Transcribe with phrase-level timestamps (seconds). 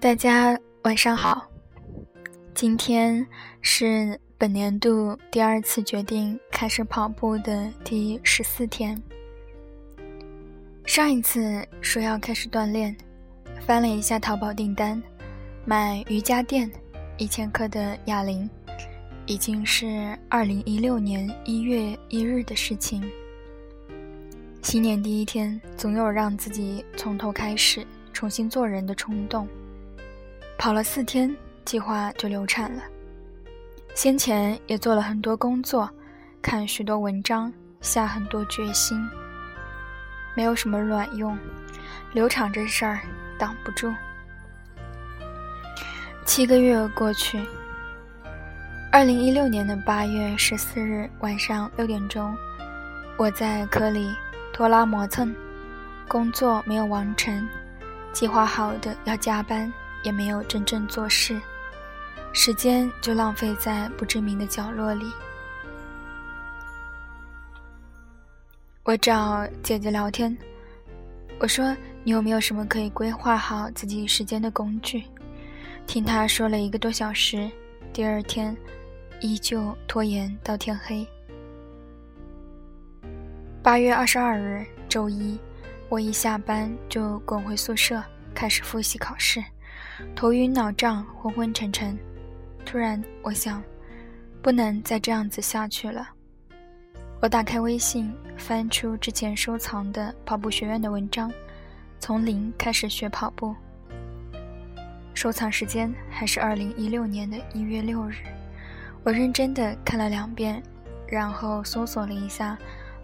[0.00, 1.46] 大家晚上好，
[2.54, 3.24] 今天
[3.60, 8.98] 是本年度第二次决定开始跑步的第十四天。
[10.86, 12.96] 上一次说要开始锻炼，
[13.66, 15.00] 翻了一下淘宝订单，
[15.66, 16.70] 买瑜伽垫
[17.18, 18.48] 一千克的哑铃，
[19.26, 23.04] 已经是二零一六年一月一日的事情。
[24.62, 29.46] 新年第一天，总有让自己从头开始重新做人的冲动。
[30.60, 32.82] 跑了四天，计划就流产了。
[33.94, 35.88] 先前也做了很多工作，
[36.42, 39.02] 看许多文章，下很多决心，
[40.36, 41.34] 没有什么卵用。
[42.12, 43.00] 流产这事儿
[43.38, 43.90] 挡不住。
[46.26, 47.42] 七个月过去，
[48.92, 52.36] 二零一六年的八月十四日晚上六点钟，
[53.16, 54.14] 我在科里
[54.52, 55.34] 拖拉磨蹭，
[56.06, 57.48] 工作没有完成，
[58.12, 59.72] 计划好的要加班。
[60.02, 61.40] 也没有真正做事，
[62.32, 65.12] 时间就浪费在不知名的角落里。
[68.82, 70.36] 我找姐姐聊天，
[71.38, 75.04] 我说：“你有没有什么可以规划好自己时间的工具？”
[75.86, 77.50] 听她说了一个多小时，
[77.92, 78.56] 第二天
[79.20, 81.06] 依旧拖延到天黑。
[83.62, 85.38] 八月二十二日周一，
[85.88, 88.02] 我一下班就滚回宿舍，
[88.34, 89.44] 开始复习考试。
[90.14, 91.98] 头晕脑胀，昏昏沉沉。
[92.64, 93.62] 突然，我想，
[94.42, 96.08] 不能再这样子下去了。
[97.20, 101.32] 我打开微信，翻出之前收藏的跑步学院的文章，
[101.98, 103.54] 从零开始学跑步。
[105.14, 108.16] 收藏时间还是二零一六年的一月六日。
[109.02, 110.62] 我认真的看了两遍，
[111.06, 112.56] 然后搜索了一下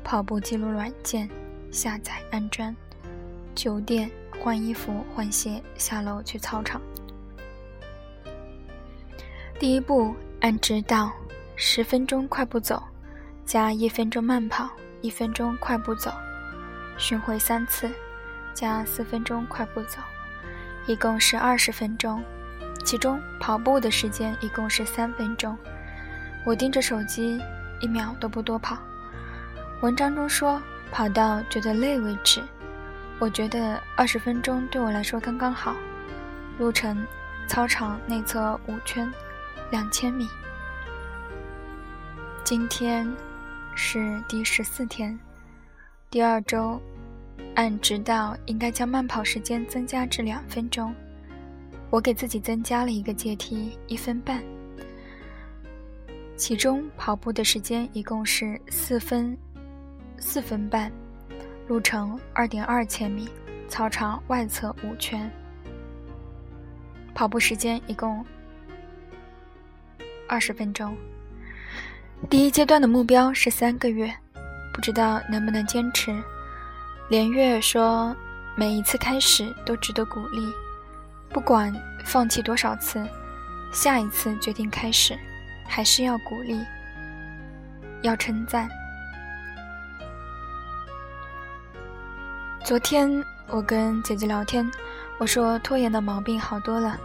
[0.05, 1.29] 跑步记录软件，
[1.71, 2.75] 下载安装。
[3.55, 4.11] 九点。
[4.41, 6.81] 换衣服、换鞋，下楼去操场。
[9.59, 11.11] 第一步，按指导，
[11.56, 12.83] 十分钟快步走，
[13.44, 14.69] 加一分钟慢跑，
[15.00, 16.12] 一分钟快步走，
[16.99, 17.91] 巡回三次，
[18.55, 19.99] 加四分钟快步走，
[20.87, 22.22] 一共是二十分钟。
[22.84, 25.56] 其中跑步的时间一共是三分钟。
[26.44, 27.41] 我盯着手机，
[27.81, 28.78] 一秒都不多跑。
[29.81, 30.62] 文章中说，
[30.93, 32.41] 跑到觉得累为止。
[33.19, 35.75] 我觉得二十分钟对我来说刚刚好。
[36.59, 37.06] 路程，
[37.49, 39.10] 操场内侧五圈，
[39.71, 40.28] 两千米。
[42.44, 43.10] 今天
[43.75, 45.19] 是第十四天，
[46.10, 46.81] 第二周，
[47.55, 50.94] 按指导应该将慢跑时间增加至两分钟。
[51.88, 54.43] 我给自己增加了一个阶梯，一分半。
[56.37, 59.37] 其中跑步的时间一共是四分，
[60.19, 60.93] 四分半。
[61.66, 63.28] 路程二点二千米，
[63.69, 65.28] 操场外侧五圈。
[67.12, 68.25] 跑步时间一共
[70.28, 70.97] 二十分钟。
[72.31, 74.15] 第一阶段的目标是三个月，
[74.72, 76.15] 不知道能不能坚持。
[77.10, 78.15] 连月说，
[78.55, 80.47] 每一次开始都值得鼓励，
[81.31, 81.75] 不管
[82.05, 83.05] 放弃多少次，
[83.72, 85.19] 下一次决定开始，
[85.66, 86.65] 还是要鼓励，
[88.03, 88.69] 要称赞。
[92.66, 94.69] 昨天我跟姐姐聊天，
[95.19, 96.99] 我说拖延的毛病好多了，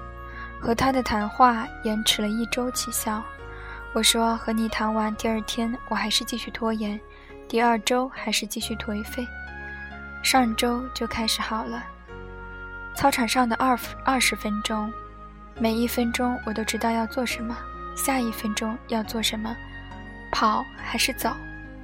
[0.60, 3.22] 和她的谈话延迟了一周起效。
[3.94, 7.00] 我说和你谈完第二天，我还是继续拖延，
[7.48, 9.28] 第二周还是继续颓废，
[10.24, 11.84] 上周就开始好了。
[12.96, 14.92] 操场上的二二十分钟，
[15.60, 17.56] 每一分钟我都知道要做什么，
[17.96, 19.56] 下一分钟要做什么，
[20.32, 21.30] 跑还是走，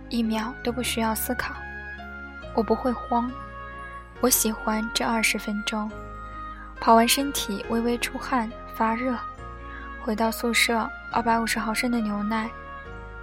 [0.10, 1.54] 一秒都不需要思考，
[2.56, 3.32] 我不会慌。
[4.20, 5.92] 我喜欢这二十分钟，
[6.82, 9.16] 跑完身体微微出汗发热，
[10.04, 12.50] 回到宿舍，二百五十毫升的牛奶，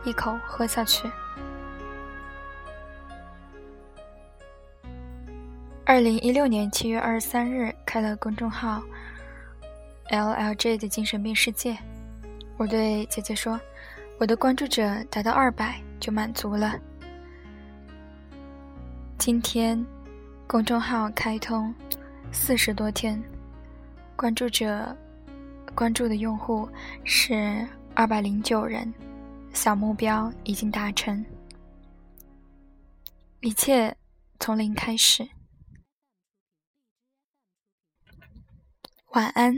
[0.05, 1.10] 一口喝下去。
[5.85, 8.81] 二零一六年七月二十三日开了公众号
[10.11, 11.76] “LLJ 的精神病世界”，
[12.56, 13.61] 我对姐姐说
[14.19, 16.79] ：“我的关注者达到二百就满足了。”
[19.19, 19.85] 今天。
[20.46, 21.75] 公众号开通
[22.31, 23.20] 四十多天，
[24.14, 24.96] 关注者
[25.75, 26.69] 关注的用户
[27.02, 28.93] 是二百零九人，
[29.52, 31.25] 小目标已经达成，
[33.41, 33.96] 一切
[34.38, 35.29] 从零开始。
[39.08, 39.55] 晚安。